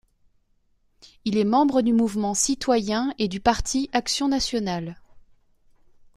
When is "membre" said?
1.43-1.83